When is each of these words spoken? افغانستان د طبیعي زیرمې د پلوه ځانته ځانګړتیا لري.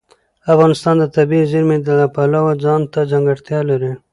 افغانستان 0.53 0.95
د 0.99 1.05
طبیعي 1.15 1.45
زیرمې 1.51 1.77
د 1.87 1.89
پلوه 2.15 2.53
ځانته 2.63 2.99
ځانګړتیا 3.11 3.59
لري. 3.69 3.91